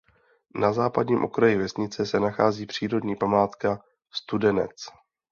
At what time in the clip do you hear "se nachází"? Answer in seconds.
2.05-2.65